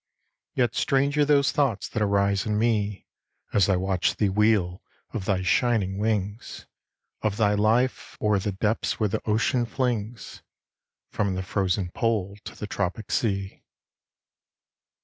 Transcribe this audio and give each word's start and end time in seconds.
Yet 0.55 0.73
stranger 0.73 1.23
those 1.25 1.51
thoughts 1.51 1.87
that 1.89 2.01
arise 2.01 2.47
in 2.47 2.57
me, 2.57 3.05
As 3.53 3.69
I 3.69 3.75
watch 3.75 4.15
thee 4.15 4.29
wheel 4.29 4.81
of 5.13 5.25
thy 5.25 5.43
shining 5.43 5.99
wings, 5.99 6.65
Of 7.21 7.37
thy 7.37 7.53
life 7.53 8.17
o'er 8.19 8.39
the 8.39 8.51
depths 8.53 8.99
where 8.99 9.09
the 9.09 9.21
ocean 9.29 9.63
flings 9.63 10.41
From 11.11 11.35
the 11.35 11.43
frozen 11.43 11.91
Pole 11.91 12.35
to 12.45 12.55
the 12.55 12.65
Tropic 12.65 13.11
sea. 13.11 13.61